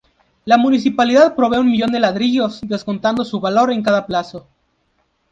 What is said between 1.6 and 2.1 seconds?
millón de